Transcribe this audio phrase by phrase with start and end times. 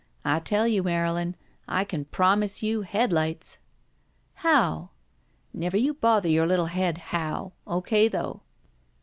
[0.25, 1.35] "I tell you, Marylin,
[1.67, 3.59] I can promise you headUghts!"
[4.33, 4.89] "How?"
[5.53, 7.81] "Never jrou bother your Uttle head how; O.
[7.83, 8.41] K., though."